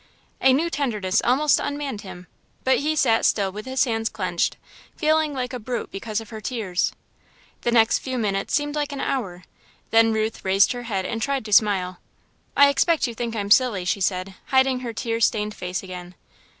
[0.41, 2.25] A new tenderness almost unmanned him,
[2.63, 4.57] but he sat still with his hands clenched,
[4.95, 6.91] feeling like a brute because of her tears.
[7.61, 9.43] The next few minutes seemed like an hour,
[9.91, 11.99] then Ruth raised her head and tried to smile.
[12.57, 16.15] "I expect you think I'm silly," she said, hiding her tear stained face again.